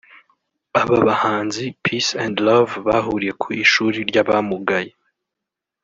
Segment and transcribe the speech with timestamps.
[0.81, 4.91] Aba bahanzi Peace and Love bahuriye ku ishuri ry’abamugaye